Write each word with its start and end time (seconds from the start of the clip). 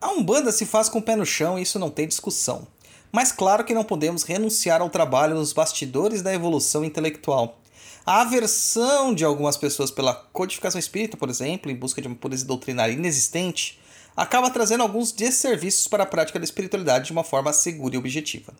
A 0.00 0.12
Umbanda 0.12 0.50
se 0.50 0.64
faz 0.64 0.88
com 0.88 0.98
o 0.98 1.02
pé 1.02 1.14
no 1.14 1.26
chão 1.26 1.58
e 1.58 1.62
isso 1.62 1.78
não 1.78 1.90
tem 1.90 2.08
discussão. 2.08 2.66
Mas 3.12 3.32
claro 3.32 3.64
que 3.64 3.74
não 3.74 3.84
podemos 3.84 4.22
renunciar 4.22 4.80
ao 4.80 4.88
trabalho 4.88 5.34
nos 5.34 5.52
bastidores 5.52 6.22
da 6.22 6.32
evolução 6.32 6.82
intelectual. 6.82 7.58
A 8.06 8.22
aversão 8.22 9.14
de 9.14 9.26
algumas 9.26 9.58
pessoas 9.58 9.90
pela 9.90 10.14
codificação 10.14 10.78
espírita, 10.78 11.18
por 11.18 11.28
exemplo, 11.28 11.70
em 11.70 11.76
busca 11.76 12.00
de 12.00 12.08
uma 12.08 12.16
pureza 12.16 12.46
doutrinária 12.46 12.94
inexistente, 12.94 13.78
acaba 14.16 14.48
trazendo 14.48 14.82
alguns 14.82 15.12
desserviços 15.12 15.86
para 15.86 16.04
a 16.04 16.06
prática 16.06 16.38
da 16.38 16.44
espiritualidade 16.44 17.06
de 17.06 17.12
uma 17.12 17.22
forma 17.22 17.52
segura 17.52 17.94
e 17.94 17.98
objetiva. 17.98 18.54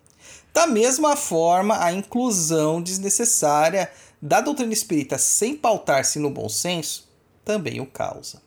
Da 0.53 0.67
mesma 0.67 1.17
forma, 1.17 1.83
a 1.83 1.91
inclusão 1.91 2.83
desnecessária 2.83 3.91
da 4.21 4.43
doutrina 4.43 4.75
espírita 4.75 5.17
sem 5.17 5.57
pautar-se 5.57 6.19
no 6.19 6.29
bom 6.29 6.51
senso 6.51 7.09
também 7.45 7.81
o 7.81 7.87
causa. 7.87 8.43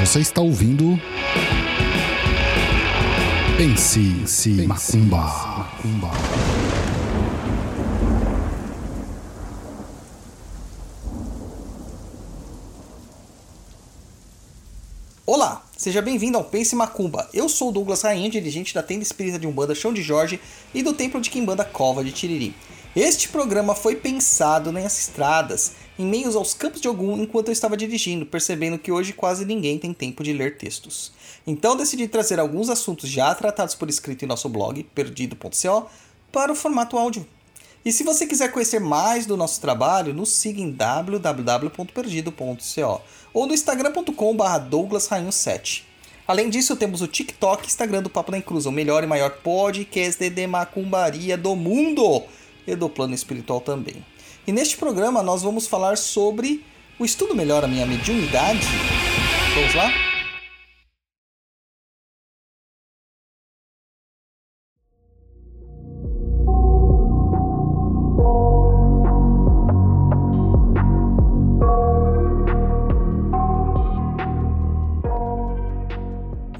Você 0.00 0.20
está 0.20 0.42
ouvindo. 0.42 1.00
Pense, 3.56 4.00
Pense 4.00 4.66
Macumba. 4.66 5.16
Macumba. 5.16 6.10
Olá, 15.24 15.64
seja 15.76 16.02
bem-vindo 16.02 16.36
ao 16.36 16.44
Pense 16.44 16.76
Macumba. 16.76 17.28
Eu 17.32 17.48
sou 17.48 17.72
Douglas 17.72 18.02
Rainha, 18.02 18.28
dirigente 18.28 18.74
da 18.74 18.82
tenda 18.82 19.02
espírita 19.02 19.38
de 19.38 19.46
Umbanda 19.46 19.74
Chão 19.74 19.92
de 19.92 20.02
Jorge 20.02 20.38
e 20.74 20.82
do 20.82 20.92
Templo 20.92 21.20
de 21.20 21.30
Quimbanda 21.30 21.64
Cova 21.64 22.04
de 22.04 22.12
Tiriri. 22.12 22.54
Este 22.96 23.28
programa 23.28 23.74
foi 23.74 23.96
pensado 23.96 24.70
nas 24.70 25.00
estradas, 25.00 25.72
em 25.98 26.06
meios 26.06 26.36
aos 26.36 26.54
campos 26.54 26.80
de 26.80 26.88
Ogum, 26.88 27.20
enquanto 27.20 27.48
eu 27.48 27.52
estava 27.52 27.76
dirigindo, 27.76 28.24
percebendo 28.24 28.78
que 28.78 28.92
hoje 28.92 29.12
quase 29.12 29.44
ninguém 29.44 29.80
tem 29.80 29.92
tempo 29.92 30.22
de 30.22 30.32
ler 30.32 30.58
textos. 30.58 31.10
Então 31.44 31.76
decidi 31.76 32.06
trazer 32.06 32.38
alguns 32.38 32.70
assuntos 32.70 33.10
já 33.10 33.34
tratados 33.34 33.74
por 33.74 33.88
escrito 33.88 34.24
em 34.24 34.28
nosso 34.28 34.48
blog, 34.48 34.80
perdido.co, 34.94 35.90
para 36.30 36.52
o 36.52 36.54
formato 36.54 36.96
áudio. 36.96 37.26
E 37.84 37.90
se 37.90 38.04
você 38.04 38.28
quiser 38.28 38.52
conhecer 38.52 38.78
mais 38.78 39.26
do 39.26 39.36
nosso 39.36 39.60
trabalho, 39.60 40.14
nos 40.14 40.30
siga 40.30 40.60
em 40.60 40.70
www.perdido.co 40.70 43.00
ou 43.32 43.46
no 43.48 43.54
instagram.com.br 43.54 44.58
douglasrainho7. 44.70 45.82
Além 46.28 46.48
disso, 46.48 46.76
temos 46.76 47.02
o 47.02 47.08
TikTok 47.08 47.64
e 47.64 47.66
Instagram 47.66 48.04
do 48.04 48.08
Papo 48.08 48.30
da 48.30 48.38
Inclusão, 48.38 48.70
o 48.70 48.74
melhor 48.74 49.02
e 49.02 49.08
maior 49.08 49.30
podcast 49.30 50.30
de 50.30 50.46
macumbaria 50.46 51.36
do 51.36 51.56
mundo 51.56 52.22
e 52.66 52.74
do 52.74 52.88
plano 52.88 53.14
espiritual 53.14 53.60
também. 53.60 54.04
E 54.46 54.52
neste 54.52 54.76
programa 54.76 55.22
nós 55.22 55.42
vamos 55.42 55.66
falar 55.66 55.96
sobre 55.96 56.64
o 56.98 57.04
estudo 57.04 57.34
melhor 57.34 57.64
a 57.64 57.68
minha 57.68 57.86
mediunidade. 57.86 58.66
Vamos 59.54 59.74
lá? 59.74 60.13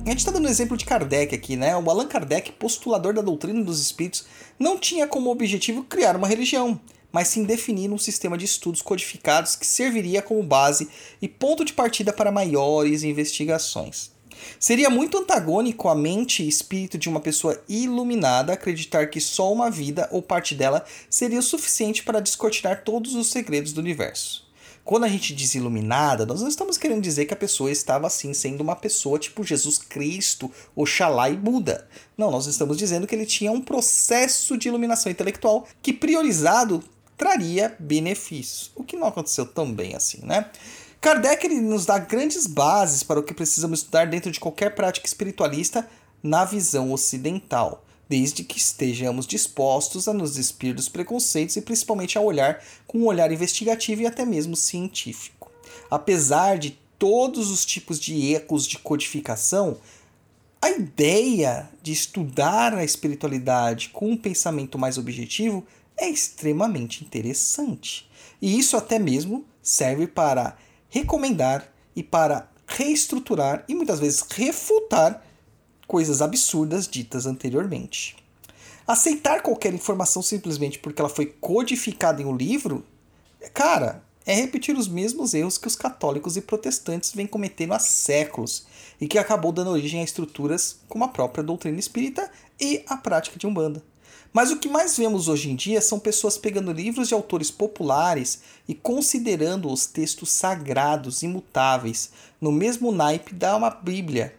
A 0.04 0.10
gente 0.10 0.18
está 0.18 0.30
dando 0.30 0.46
um 0.46 0.50
exemplo 0.50 0.76
de 0.76 0.84
Kardec 0.84 1.34
aqui, 1.34 1.56
né? 1.56 1.74
O 1.74 1.90
Allan 1.90 2.06
Kardec, 2.06 2.52
postulador 2.52 3.14
da 3.14 3.22
doutrina 3.22 3.64
dos 3.64 3.80
espíritos, 3.80 4.26
não 4.58 4.78
tinha 4.78 5.06
como 5.06 5.30
objetivo 5.30 5.82
criar 5.82 6.14
uma 6.14 6.28
religião, 6.28 6.78
mas 7.10 7.28
sim 7.28 7.42
definir 7.42 7.90
um 7.90 7.96
sistema 7.96 8.36
de 8.36 8.44
estudos 8.44 8.82
codificados 8.82 9.56
que 9.56 9.66
serviria 9.66 10.20
como 10.20 10.42
base 10.42 10.90
e 11.22 11.26
ponto 11.26 11.64
de 11.64 11.72
partida 11.72 12.12
para 12.12 12.30
maiores 12.30 13.02
investigações. 13.02 14.12
Seria 14.60 14.90
muito 14.90 15.16
antagônico 15.16 15.88
à 15.88 15.94
mente 15.94 16.42
e 16.42 16.48
espírito 16.48 16.98
de 16.98 17.08
uma 17.08 17.20
pessoa 17.20 17.58
iluminada 17.66 18.52
acreditar 18.52 19.06
que 19.06 19.22
só 19.22 19.50
uma 19.50 19.70
vida 19.70 20.06
ou 20.12 20.20
parte 20.20 20.54
dela 20.54 20.84
seria 21.08 21.38
o 21.38 21.42
suficiente 21.42 22.02
para 22.02 22.20
descortinar 22.20 22.84
todos 22.84 23.14
os 23.14 23.30
segredos 23.30 23.72
do 23.72 23.80
universo. 23.80 24.44
Quando 24.84 25.04
a 25.04 25.08
gente 25.08 25.34
diz 25.34 25.54
iluminada, 25.54 26.26
nós 26.26 26.42
não 26.42 26.48
estamos 26.48 26.76
querendo 26.76 27.00
dizer 27.00 27.24
que 27.24 27.32
a 27.32 27.36
pessoa 27.36 27.70
estava 27.70 28.06
assim 28.06 28.34
sendo 28.34 28.60
uma 28.60 28.76
pessoa 28.76 29.18
tipo 29.18 29.42
Jesus 29.42 29.78
Cristo, 29.78 30.50
Oxalá 30.76 31.30
e 31.30 31.36
Buda. 31.36 31.88
Não, 32.18 32.30
nós 32.30 32.46
estamos 32.46 32.76
dizendo 32.76 33.06
que 33.06 33.14
ele 33.14 33.24
tinha 33.24 33.50
um 33.50 33.62
processo 33.62 34.58
de 34.58 34.68
iluminação 34.68 35.10
intelectual 35.10 35.66
que 35.80 35.90
priorizado 35.90 36.84
traria 37.16 37.74
benefícios, 37.78 38.72
o 38.74 38.84
que 38.84 38.96
não 38.96 39.06
aconteceu 39.06 39.46
tão 39.46 39.72
bem 39.72 39.94
assim, 39.94 40.20
né? 40.22 40.50
Kardec 41.00 41.46
ele 41.46 41.60
nos 41.60 41.86
dá 41.86 41.98
grandes 41.98 42.46
bases 42.46 43.02
para 43.02 43.20
o 43.20 43.22
que 43.22 43.32
precisamos 43.32 43.80
estudar 43.80 44.06
dentro 44.06 44.30
de 44.30 44.40
qualquer 44.40 44.74
prática 44.74 45.06
espiritualista 45.06 45.88
na 46.22 46.44
visão 46.44 46.92
ocidental 46.92 47.83
desde 48.08 48.44
que 48.44 48.58
estejamos 48.58 49.26
dispostos 49.26 50.08
a 50.08 50.12
nos 50.12 50.34
despir 50.34 50.74
dos 50.74 50.88
preconceitos 50.88 51.56
e 51.56 51.62
principalmente 51.62 52.18
a 52.18 52.20
olhar 52.20 52.62
com 52.86 52.98
um 52.98 53.06
olhar 53.06 53.30
investigativo 53.32 54.02
e 54.02 54.06
até 54.06 54.24
mesmo 54.24 54.56
científico. 54.56 55.50
Apesar 55.90 56.58
de 56.58 56.78
todos 56.98 57.50
os 57.50 57.64
tipos 57.64 57.98
de 57.98 58.34
ecos 58.34 58.66
de 58.66 58.78
codificação, 58.78 59.78
a 60.60 60.70
ideia 60.70 61.68
de 61.82 61.92
estudar 61.92 62.74
a 62.74 62.84
espiritualidade 62.84 63.90
com 63.90 64.10
um 64.10 64.16
pensamento 64.16 64.78
mais 64.78 64.96
objetivo 64.96 65.64
é 65.96 66.08
extremamente 66.08 67.04
interessante. 67.04 68.08
E 68.40 68.58
isso 68.58 68.76
até 68.76 68.98
mesmo 68.98 69.44
serve 69.62 70.06
para 70.06 70.56
recomendar 70.88 71.70
e 71.94 72.02
para 72.02 72.48
reestruturar 72.66 73.64
e 73.68 73.74
muitas 73.74 74.00
vezes 74.00 74.24
refutar 74.30 75.24
coisas 75.86 76.22
absurdas 76.22 76.88
ditas 76.88 77.26
anteriormente. 77.26 78.16
Aceitar 78.86 79.42
qualquer 79.42 79.72
informação 79.72 80.22
simplesmente 80.22 80.78
porque 80.78 81.00
ela 81.00 81.08
foi 81.08 81.26
codificada 81.26 82.20
em 82.20 82.26
um 82.26 82.36
livro, 82.36 82.84
cara, 83.52 84.02
é 84.26 84.34
repetir 84.34 84.76
os 84.76 84.88
mesmos 84.88 85.34
erros 85.34 85.58
que 85.58 85.66
os 85.66 85.76
católicos 85.76 86.36
e 86.36 86.40
protestantes 86.40 87.12
vêm 87.12 87.26
cometendo 87.26 87.74
há 87.74 87.78
séculos 87.78 88.66
e 89.00 89.06
que 89.06 89.18
acabou 89.18 89.52
dando 89.52 89.70
origem 89.70 90.00
a 90.00 90.04
estruturas 90.04 90.76
como 90.88 91.04
a 91.04 91.08
própria 91.08 91.44
doutrina 91.44 91.78
espírita 91.78 92.30
e 92.58 92.82
a 92.86 92.96
prática 92.96 93.38
de 93.38 93.46
umbanda. 93.46 93.82
Mas 94.32 94.50
o 94.50 94.58
que 94.58 94.68
mais 94.68 94.96
vemos 94.96 95.28
hoje 95.28 95.50
em 95.50 95.54
dia 95.54 95.80
são 95.80 95.98
pessoas 95.98 96.36
pegando 96.36 96.72
livros 96.72 97.08
de 97.08 97.14
autores 97.14 97.50
populares 97.52 98.40
e 98.66 98.74
considerando 98.74 99.70
os 99.70 99.86
textos 99.86 100.30
sagrados 100.30 101.22
imutáveis 101.22 102.10
no 102.40 102.50
mesmo 102.50 102.90
naipe 102.90 103.32
da 103.32 103.56
uma 103.56 103.70
Bíblia, 103.70 104.34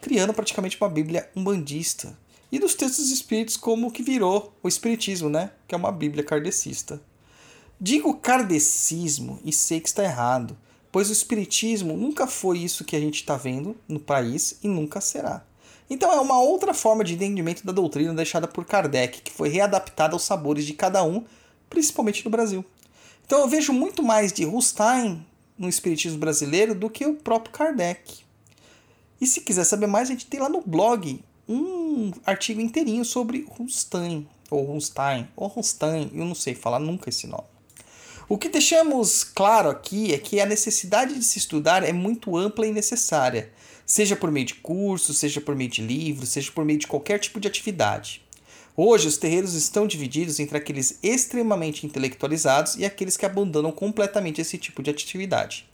criando 0.00 0.32
praticamente 0.32 0.76
uma 0.80 0.88
Bíblia 0.88 1.28
umbandista. 1.36 2.16
E 2.50 2.58
dos 2.58 2.74
textos 2.74 3.10
espíritos 3.10 3.56
como 3.56 3.86
o 3.86 3.90
que 3.90 4.02
virou 4.02 4.52
o 4.62 4.68
Espiritismo, 4.68 5.28
né? 5.28 5.52
Que 5.68 5.74
é 5.74 5.78
uma 5.78 5.92
Bíblia 5.92 6.24
kardecista. 6.24 7.00
Digo 7.80 8.14
kardecismo 8.14 9.40
e 9.44 9.52
sei 9.52 9.80
que 9.80 9.88
está 9.88 10.02
errado, 10.02 10.56
pois 10.90 11.08
o 11.08 11.12
Espiritismo 11.12 11.96
nunca 11.96 12.26
foi 12.26 12.58
isso 12.58 12.84
que 12.84 12.96
a 12.96 13.00
gente 13.00 13.16
está 13.16 13.36
vendo 13.36 13.76
no 13.88 14.00
país 14.00 14.58
e 14.62 14.68
nunca 14.68 15.00
será. 15.00 15.44
Então 15.88 16.12
é 16.12 16.20
uma 16.20 16.40
outra 16.40 16.72
forma 16.72 17.02
de 17.02 17.14
entendimento 17.14 17.64
da 17.64 17.72
doutrina 17.72 18.14
deixada 18.14 18.46
por 18.46 18.64
Kardec, 18.64 19.22
que 19.22 19.32
foi 19.32 19.48
readaptada 19.48 20.14
aos 20.14 20.22
sabores 20.22 20.64
de 20.64 20.72
cada 20.72 21.02
um, 21.02 21.24
principalmente 21.68 22.24
no 22.24 22.30
Brasil. 22.30 22.64
Então 23.26 23.40
eu 23.40 23.48
vejo 23.48 23.72
muito 23.72 24.02
mais 24.02 24.32
de 24.32 24.44
Rustain 24.44 25.24
no 25.58 25.68
Espiritismo 25.68 26.18
brasileiro 26.18 26.74
do 26.74 26.90
que 26.90 27.06
o 27.06 27.14
próprio 27.14 27.52
Kardec. 27.52 28.24
E 29.20 29.26
se 29.26 29.42
quiser 29.42 29.64
saber 29.64 29.86
mais, 29.86 30.08
a 30.08 30.12
gente 30.12 30.26
tem 30.26 30.40
lá 30.40 30.48
no 30.48 30.62
blog 30.62 31.22
um 31.48 32.12
artigo 32.24 32.60
inteirinho 32.60 33.04
sobre 33.04 33.46
Rustain, 33.48 34.26
ou 34.50 34.64
Rustain, 34.64 35.28
ou 35.36 35.48
Rustain, 35.48 36.10
eu 36.14 36.24
não 36.24 36.34
sei 36.34 36.54
falar 36.54 36.78
nunca 36.78 37.10
esse 37.10 37.26
nome. 37.26 37.44
O 38.28 38.38
que 38.38 38.48
deixamos 38.48 39.24
claro 39.24 39.68
aqui 39.68 40.14
é 40.14 40.18
que 40.18 40.40
a 40.40 40.46
necessidade 40.46 41.14
de 41.14 41.24
se 41.24 41.38
estudar 41.38 41.82
é 41.82 41.92
muito 41.92 42.36
ampla 42.36 42.66
e 42.66 42.72
necessária, 42.72 43.52
seja 43.84 44.14
por 44.14 44.30
meio 44.30 44.46
de 44.46 44.54
cursos, 44.54 45.18
seja 45.18 45.40
por 45.40 45.56
meio 45.56 45.68
de 45.68 45.82
livros, 45.82 46.28
seja 46.28 46.52
por 46.52 46.64
meio 46.64 46.78
de 46.78 46.86
qualquer 46.86 47.18
tipo 47.18 47.40
de 47.40 47.48
atividade. 47.48 48.22
Hoje, 48.76 49.08
os 49.08 49.18
terreiros 49.18 49.54
estão 49.54 49.86
divididos 49.86 50.38
entre 50.38 50.56
aqueles 50.56 50.98
extremamente 51.02 51.84
intelectualizados 51.84 52.76
e 52.76 52.84
aqueles 52.84 53.16
que 53.16 53.26
abandonam 53.26 53.72
completamente 53.72 54.40
esse 54.40 54.56
tipo 54.56 54.82
de 54.82 54.90
atividade. 54.90 55.69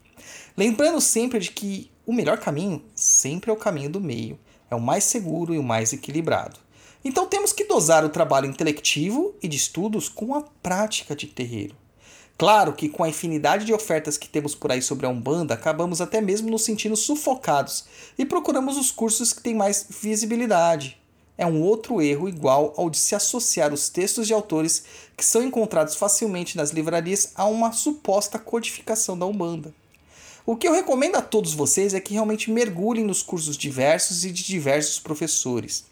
Lembrando 0.57 1.01
sempre 1.01 1.39
de 1.39 1.51
que 1.51 1.91
o 2.07 2.13
melhor 2.13 2.39
caminho 2.39 2.83
sempre 2.95 3.51
é 3.51 3.53
o 3.53 3.57
caminho 3.57 3.91
do 3.91 4.01
meio, 4.01 4.39
é 4.71 4.75
o 4.75 4.81
mais 4.81 5.05
seguro 5.05 5.55
e 5.55 5.59
o 5.59 5.63
mais 5.63 5.93
equilibrado. 5.93 6.59
Então 7.05 7.27
temos 7.27 7.53
que 7.53 7.65
dosar 7.65 8.05
o 8.05 8.09
trabalho 8.09 8.47
intelectivo 8.47 9.35
e 9.43 9.49
de 9.49 9.57
estudos 9.57 10.09
com 10.09 10.35
a 10.35 10.43
prática 10.63 11.15
de 11.15 11.27
terreiro. 11.27 11.77
Claro 12.39 12.75
que 12.75 12.89
com 12.89 13.03
a 13.03 13.09
infinidade 13.09 13.65
de 13.65 13.73
ofertas 13.73 14.19
que 14.19 14.29
temos 14.29 14.55
por 14.55 14.71
aí 14.71 14.83
sobre 14.83 15.07
a 15.07 15.09
Umbanda, 15.09 15.55
acabamos 15.55 16.01
até 16.01 16.21
mesmo 16.21 16.51
nos 16.51 16.65
sentindo 16.65 16.97
sufocados 16.97 17.87
e 18.19 18.27
procuramos 18.27 18.77
os 18.77 18.91
cursos 18.91 19.33
que 19.33 19.43
têm 19.43 19.55
mais 19.55 19.87
visibilidade. 19.89 20.99
É 21.39 21.47
um 21.47 21.63
outro 21.63 22.01
erro 22.01 22.29
igual 22.29 22.75
ao 22.77 22.91
de 22.91 22.99
se 22.99 23.15
associar 23.15 23.73
os 23.73 23.89
textos 23.89 24.27
de 24.27 24.35
autores 24.35 24.85
que 25.17 25.25
são 25.25 25.43
encontrados 25.43 25.95
facilmente 25.95 26.57
nas 26.57 26.71
livrarias 26.71 27.33
a 27.35 27.47
uma 27.47 27.73
suposta 27.73 28.39
codificação 28.39 29.19
da 29.19 29.27
Umbanda. 29.27 29.75
O 30.49 30.55
que 30.55 30.69
eu 30.69 30.73
recomendo 30.73 31.17
a 31.17 31.23
todos 31.23 31.55
vocês 31.55 31.93
é 31.93 31.99
que 31.99 32.13
realmente 32.13 32.53
mergulhem 32.53 33.05
nos 33.05 33.21
cursos 33.21 33.57
diversos 33.57 34.25
e 34.25 34.31
de 34.31 34.45
diversos 34.45 35.01
professores. 35.01 35.87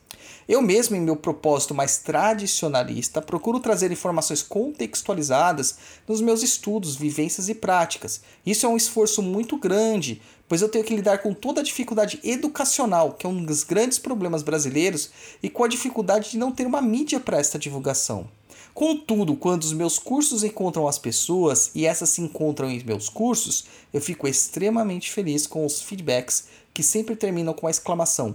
Eu 0.46 0.62
mesmo, 0.62 0.94
em 0.94 1.00
meu 1.00 1.16
propósito 1.16 1.74
mais 1.74 1.98
tradicionalista, 1.98 3.20
procuro 3.20 3.58
trazer 3.58 3.90
informações 3.90 4.44
contextualizadas 4.44 5.76
nos 6.06 6.20
meus 6.20 6.40
estudos, 6.44 6.94
vivências 6.94 7.48
e 7.48 7.54
práticas. 7.56 8.20
Isso 8.46 8.64
é 8.64 8.68
um 8.68 8.76
esforço 8.76 9.20
muito 9.20 9.56
grande, 9.56 10.22
pois 10.48 10.62
eu 10.62 10.68
tenho 10.68 10.84
que 10.84 10.94
lidar 10.94 11.18
com 11.18 11.34
toda 11.34 11.60
a 11.60 11.64
dificuldade 11.64 12.20
educacional, 12.22 13.14
que 13.14 13.26
é 13.26 13.28
um 13.28 13.44
dos 13.44 13.64
grandes 13.64 13.98
problemas 13.98 14.44
brasileiros, 14.44 15.10
e 15.42 15.50
com 15.50 15.64
a 15.64 15.68
dificuldade 15.68 16.30
de 16.30 16.38
não 16.38 16.52
ter 16.52 16.64
uma 16.64 16.80
mídia 16.80 17.18
para 17.18 17.40
esta 17.40 17.58
divulgação. 17.58 18.28
Contudo, 18.74 19.36
quando 19.36 19.62
os 19.62 19.72
meus 19.72 20.00
cursos 20.00 20.42
encontram 20.42 20.88
as 20.88 20.98
pessoas 20.98 21.70
e 21.76 21.86
essas 21.86 22.10
se 22.10 22.20
encontram 22.20 22.68
em 22.68 22.82
meus 22.82 23.08
cursos, 23.08 23.66
eu 23.92 24.00
fico 24.00 24.26
extremamente 24.26 25.12
feliz 25.12 25.46
com 25.46 25.64
os 25.64 25.80
feedbacks 25.80 26.48
que 26.74 26.82
sempre 26.82 27.14
terminam 27.14 27.54
com 27.54 27.68
a 27.68 27.70
exclamação: 27.70 28.34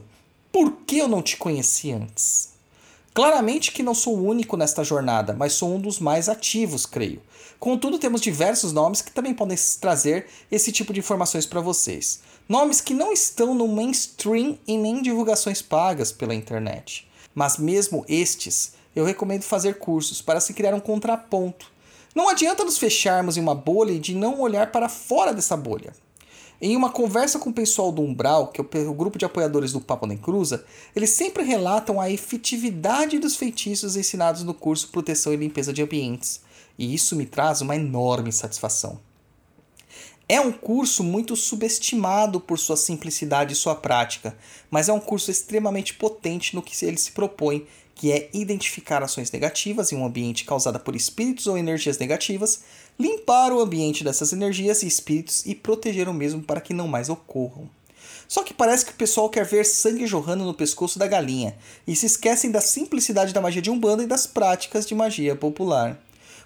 por 0.49 0.71
que 0.87 0.97
eu 0.97 1.09
não 1.09 1.21
te 1.21 1.35
conheci 1.35 1.91
antes? 1.91 2.53
Claramente 3.13 3.73
que 3.73 3.83
não 3.83 3.93
sou 3.93 4.17
o 4.17 4.25
único 4.25 4.55
nesta 4.55 4.81
jornada, 4.81 5.33
mas 5.33 5.53
sou 5.53 5.75
um 5.75 5.79
dos 5.79 5.99
mais 5.99 6.29
ativos, 6.29 6.85
creio. 6.85 7.21
Contudo, 7.59 7.99
temos 7.99 8.21
diversos 8.21 8.71
nomes 8.71 9.01
que 9.01 9.11
também 9.11 9.33
podem 9.33 9.57
trazer 9.81 10.27
esse 10.49 10.71
tipo 10.71 10.93
de 10.93 11.01
informações 11.01 11.45
para 11.45 11.59
vocês. 11.59 12.21
Nomes 12.47 12.79
que 12.79 12.93
não 12.93 13.11
estão 13.11 13.53
no 13.53 13.67
mainstream 13.67 14.57
e 14.65 14.77
nem 14.77 15.01
divulgações 15.01 15.61
pagas 15.61 16.13
pela 16.13 16.33
internet. 16.33 17.05
Mas 17.35 17.57
mesmo 17.57 18.05
estes, 18.07 18.78
eu 18.95 19.05
recomendo 19.05 19.43
fazer 19.43 19.77
cursos 19.77 20.21
para 20.21 20.39
se 20.39 20.53
criar 20.53 20.73
um 20.73 20.79
contraponto. 20.79 21.71
Não 22.15 22.27
adianta 22.27 22.63
nos 22.63 22.77
fecharmos 22.77 23.37
em 23.37 23.41
uma 23.41 23.55
bolha 23.55 23.91
e 23.91 23.99
de 23.99 24.15
não 24.15 24.39
olhar 24.39 24.71
para 24.71 24.89
fora 24.89 25.33
dessa 25.33 25.55
bolha. 25.55 25.93
Em 26.61 26.75
uma 26.75 26.89
conversa 26.89 27.39
com 27.39 27.51
o 27.51 27.53
pessoal 27.53 27.89
do 27.89 28.01
Umbral, 28.01 28.47
que 28.47 28.59
é 28.59 28.79
o 28.81 28.93
grupo 28.93 29.17
de 29.17 29.23
apoiadores 29.23 29.71
do 29.71 29.79
Papo 29.79 30.05
Nem 30.05 30.17
Cruza, 30.17 30.65
eles 30.93 31.11
sempre 31.11 31.43
relatam 31.43 32.01
a 32.01 32.09
efetividade 32.09 33.17
dos 33.17 33.37
feitiços 33.37 33.95
ensinados 33.95 34.43
no 34.43 34.53
curso 34.53 34.89
Proteção 34.89 35.31
e 35.31 35.37
Limpeza 35.37 35.71
de 35.71 35.81
Ambientes, 35.81 36.41
e 36.77 36.93
isso 36.93 37.15
me 37.15 37.25
traz 37.25 37.61
uma 37.61 37.77
enorme 37.77 38.33
satisfação. 38.33 38.99
É 40.27 40.41
um 40.41 40.51
curso 40.51 41.03
muito 41.03 41.35
subestimado 41.35 42.39
por 42.39 42.59
sua 42.59 42.75
simplicidade 42.75 43.53
e 43.53 43.55
sua 43.55 43.73
prática, 43.73 44.37
mas 44.69 44.89
é 44.89 44.93
um 44.93 44.99
curso 44.99 45.31
extremamente 45.31 45.93
potente 45.93 46.55
no 46.55 46.61
que 46.61 46.85
ele 46.85 46.97
se 46.97 47.13
propõe 47.13 47.65
que 47.99 48.13
é 48.13 48.29
identificar 48.31 49.03
ações 49.03 49.29
negativas 49.29 49.91
em 49.91 49.97
um 49.97 50.05
ambiente 50.05 50.45
causada 50.45 50.79
por 50.79 50.95
espíritos 50.95 51.47
ou 51.47 51.57
energias 51.57 51.97
negativas, 51.97 52.61
limpar 52.97 53.51
o 53.51 53.59
ambiente 53.59 54.05
dessas 54.05 54.31
energias 54.31 54.83
e 54.83 54.87
espíritos 54.87 55.45
e 55.45 55.53
proteger 55.53 56.07
o 56.07 56.13
mesmo 56.13 56.41
para 56.41 56.61
que 56.61 56.73
não 56.73 56.87
mais 56.87 57.09
ocorram. 57.09 57.69
Só 58.25 58.41
que 58.41 58.53
parece 58.53 58.85
que 58.85 58.93
o 58.93 58.95
pessoal 58.95 59.29
quer 59.29 59.45
ver 59.45 59.65
sangue 59.65 60.07
jorrando 60.07 60.45
no 60.45 60.53
pescoço 60.53 60.97
da 60.97 61.07
galinha 61.07 61.57
e 61.85 61.93
se 61.93 62.05
esquecem 62.05 62.49
da 62.49 62.61
simplicidade 62.61 63.33
da 63.33 63.41
magia 63.41 63.61
de 63.61 63.69
Umbanda 63.69 64.01
e 64.01 64.07
das 64.07 64.25
práticas 64.25 64.85
de 64.85 64.95
magia 64.95 65.35
popular. 65.35 66.01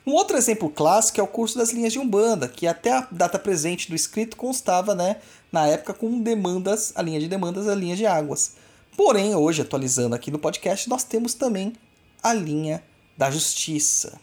Um 0.08 0.14
outro 0.14 0.36
exemplo 0.36 0.72
clássico 0.72 1.20
é 1.20 1.24
o 1.24 1.28
curso 1.28 1.60
das 1.60 1.70
linhas 1.70 1.94
de 1.94 2.00
Umbanda, 2.00 2.48
que 2.48 2.66
até 2.66 2.94
a 2.94 3.08
data 3.12 3.38
presente 3.38 3.90
do 3.90 3.96
escrito 3.96 4.36
constava, 4.36 4.96
né, 4.96 5.18
na 5.52 5.68
época 5.68 5.94
com 5.94 6.20
demandas, 6.20 6.92
a 6.96 7.04
linha 7.04 7.20
de 7.20 7.28
demandas, 7.28 7.68
a 7.68 7.76
linha 7.76 7.96
de 7.96 8.08
águas. 8.08 8.54
Porém, 8.96 9.36
hoje, 9.36 9.62
atualizando 9.62 10.16
aqui 10.16 10.30
no 10.30 10.38
podcast, 10.38 10.88
nós 10.88 11.04
temos 11.04 11.34
também 11.34 11.74
a 12.22 12.34
linha 12.34 12.84
da 13.18 13.32
justiça. 13.32 14.20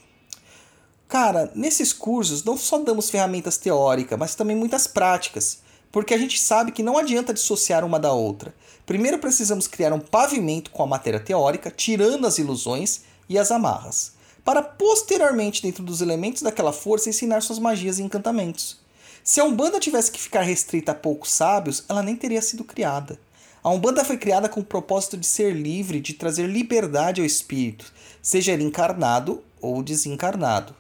Cara, 1.09 1.51
nesses 1.57 1.93
cursos 1.93 2.45
não 2.45 2.57
só 2.57 2.79
damos 2.79 3.11
ferramentas 3.11 3.59
teóricas, 3.59 4.17
mas 4.19 4.37
também 4.37 4.55
muitas 4.55 4.87
práticas, 4.87 5.59
porque 5.91 6.15
a 6.15 6.19
gente 6.19 6.39
sabe 6.39 6.71
que 6.71 6.85
não 6.85 6.97
adianta 6.97 7.35
dissociar 7.35 7.85
uma 7.85 7.99
da 7.99 8.13
outra. 8.13 8.55
Primeiro 8.87 9.19
precisamos 9.19 9.67
criar 9.67 9.93
um 9.93 9.99
pavimento 9.99 10.71
com 10.71 10.85
a 10.85 10.87
matéria 10.87 11.19
teórica, 11.19 11.71
tirando 11.71 12.27
as 12.27 12.39
ilusões 12.39 13.01
e 13.29 13.37
as 13.37 13.51
amarras, 13.51 14.13
para 14.45 14.63
posteriormente, 14.63 15.63
dentro 15.63 15.83
dos 15.83 16.01
elementos 16.01 16.43
daquela 16.43 16.73
força, 16.73 17.09
ensinar 17.09 17.43
suas 17.43 17.59
magias 17.59 17.99
e 17.99 18.03
encantamentos. 18.03 18.79
Se 19.23 19.41
a 19.41 19.45
Umbanda 19.45 19.81
tivesse 19.81 20.11
que 20.13 20.21
ficar 20.21 20.43
restrita 20.43 20.93
a 20.93 20.95
poucos 20.95 21.31
sábios, 21.31 21.85
ela 21.89 22.03
nem 22.03 22.17
teria 22.17 22.41
sido 22.41 22.65
criada. 22.65 23.19
A 23.63 23.69
Umbanda 23.69 24.03
foi 24.03 24.17
criada 24.17 24.49
com 24.49 24.61
o 24.61 24.65
propósito 24.65 25.19
de 25.19 25.27
ser 25.27 25.55
livre, 25.55 26.01
de 26.01 26.15
trazer 26.15 26.47
liberdade 26.47 27.21
ao 27.21 27.27
espírito, 27.27 27.93
seja 28.23 28.53
ele 28.53 28.65
encarnado 28.65 29.43
ou 29.61 29.83
desencarnado. 29.83 30.75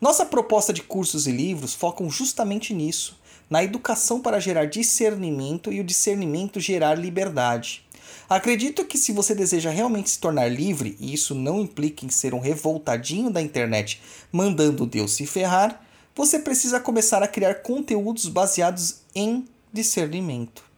Nossa 0.00 0.26
proposta 0.26 0.72
de 0.72 0.82
cursos 0.82 1.28
e 1.28 1.30
livros 1.30 1.74
focam 1.74 2.10
justamente 2.10 2.74
nisso, 2.74 3.16
na 3.48 3.62
educação 3.62 4.20
para 4.20 4.40
gerar 4.40 4.64
discernimento 4.64 5.72
e 5.72 5.78
o 5.78 5.84
discernimento 5.84 6.58
gerar 6.58 6.98
liberdade. 6.98 7.84
Acredito 8.28 8.84
que 8.84 8.98
se 8.98 9.12
você 9.12 9.32
deseja 9.32 9.70
realmente 9.70 10.10
se 10.10 10.18
tornar 10.18 10.48
livre, 10.48 10.96
e 10.98 11.14
isso 11.14 11.36
não 11.36 11.60
implica 11.60 12.04
em 12.04 12.08
ser 12.08 12.34
um 12.34 12.40
revoltadinho 12.40 13.30
da 13.30 13.40
internet 13.40 14.02
mandando 14.32 14.86
Deus 14.86 15.12
se 15.12 15.24
ferrar, 15.24 15.80
você 16.16 16.40
precisa 16.40 16.80
começar 16.80 17.22
a 17.22 17.28
criar 17.28 17.62
conteúdos 17.62 18.26
baseados 18.26 18.96
em 19.14 19.44
discernimento. 19.72 20.73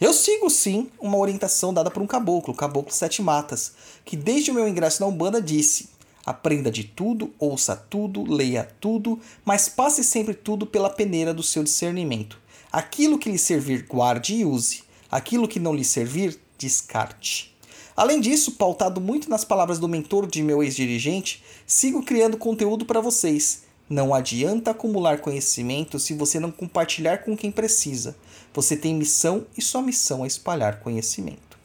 Eu 0.00 0.12
sigo 0.12 0.50
sim 0.50 0.90
uma 0.98 1.16
orientação 1.18 1.72
dada 1.72 1.88
por 1.88 2.02
um 2.02 2.06
caboclo, 2.06 2.52
o 2.52 2.56
Caboclo 2.56 2.92
Sete 2.92 3.22
Matas, 3.22 3.74
que 4.04 4.16
desde 4.16 4.50
o 4.50 4.54
meu 4.54 4.66
ingresso 4.66 5.00
na 5.00 5.06
Umbanda 5.06 5.40
disse: 5.40 5.88
aprenda 6.26 6.68
de 6.68 6.82
tudo, 6.82 7.32
ouça 7.38 7.76
tudo, 7.76 8.24
leia 8.24 8.68
tudo, 8.80 9.20
mas 9.44 9.68
passe 9.68 10.02
sempre 10.02 10.34
tudo 10.34 10.66
pela 10.66 10.90
peneira 10.90 11.32
do 11.32 11.44
seu 11.44 11.62
discernimento. 11.62 12.40
Aquilo 12.72 13.18
que 13.18 13.30
lhe 13.30 13.38
servir, 13.38 13.86
guarde 13.86 14.34
e 14.34 14.44
use. 14.44 14.82
Aquilo 15.08 15.46
que 15.46 15.60
não 15.60 15.72
lhe 15.72 15.84
servir, 15.84 16.40
descarte. 16.58 17.54
Além 17.96 18.20
disso, 18.20 18.52
pautado 18.52 19.00
muito 19.00 19.30
nas 19.30 19.44
palavras 19.44 19.78
do 19.78 19.86
mentor 19.86 20.26
de 20.26 20.42
meu 20.42 20.60
ex-dirigente, 20.60 21.40
sigo 21.64 22.02
criando 22.02 22.36
conteúdo 22.36 22.84
para 22.84 23.00
vocês 23.00 23.62
não 23.88 24.14
adianta 24.14 24.70
acumular 24.70 25.18
conhecimento 25.18 25.98
se 25.98 26.14
você 26.14 26.40
não 26.40 26.50
compartilhar 26.50 27.18
com 27.18 27.36
quem 27.36 27.50
precisa. 27.50 28.16
Você 28.52 28.76
tem 28.76 28.94
missão 28.94 29.46
e 29.56 29.62
sua 29.62 29.82
missão 29.82 30.24
é 30.24 30.26
espalhar 30.26 30.80
conhecimento. 30.80 31.58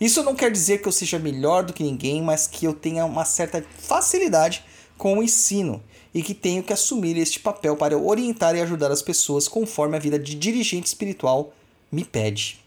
Isso 0.00 0.22
não 0.22 0.34
quer 0.34 0.50
dizer 0.50 0.78
que 0.78 0.88
eu 0.88 0.92
seja 0.92 1.18
melhor 1.18 1.62
do 1.62 1.72
que 1.72 1.84
ninguém, 1.84 2.22
mas 2.22 2.46
que 2.46 2.64
eu 2.64 2.72
tenha 2.72 3.04
uma 3.04 3.24
certa 3.24 3.64
facilidade 3.78 4.64
com 4.96 5.18
o 5.18 5.22
ensino 5.22 5.82
e 6.12 6.22
que 6.22 6.34
tenho 6.34 6.62
que 6.62 6.72
assumir 6.72 7.16
este 7.16 7.38
papel 7.38 7.76
para 7.76 7.96
orientar 7.96 8.56
e 8.56 8.60
ajudar 8.60 8.90
as 8.90 9.02
pessoas 9.02 9.46
conforme 9.46 9.96
a 9.96 10.00
vida 10.00 10.18
de 10.18 10.34
dirigente 10.34 10.88
espiritual 10.88 11.52
me 11.92 12.04
pede. 12.04 12.58